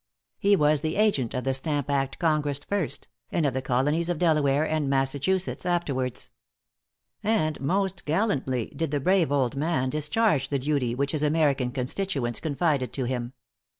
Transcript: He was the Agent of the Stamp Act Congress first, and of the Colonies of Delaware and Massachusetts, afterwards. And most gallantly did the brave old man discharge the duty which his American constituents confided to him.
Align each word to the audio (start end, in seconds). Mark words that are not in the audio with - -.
He 0.39 0.55
was 0.55 0.81
the 0.81 0.95
Agent 0.95 1.35
of 1.35 1.43
the 1.43 1.53
Stamp 1.53 1.87
Act 1.87 2.17
Congress 2.17 2.57
first, 2.57 3.07
and 3.31 3.45
of 3.45 3.53
the 3.53 3.61
Colonies 3.61 4.09
of 4.09 4.17
Delaware 4.17 4.67
and 4.67 4.89
Massachusetts, 4.89 5.63
afterwards. 5.63 6.31
And 7.23 7.61
most 7.61 8.05
gallantly 8.05 8.73
did 8.75 8.89
the 8.89 8.99
brave 8.99 9.31
old 9.31 9.55
man 9.55 9.91
discharge 9.91 10.49
the 10.49 10.57
duty 10.57 10.95
which 10.95 11.11
his 11.11 11.21
American 11.21 11.69
constituents 11.71 12.39
confided 12.39 12.93
to 12.93 13.03
him. 13.03 13.33